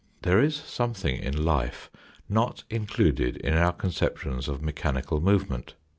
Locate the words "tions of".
4.17-4.59